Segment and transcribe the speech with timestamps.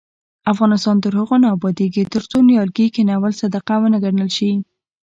[0.51, 4.51] افغانستان تر هغو نه ابادیږي، ترڅو نیالګي کښینول صدقه ونه ګڼل شي.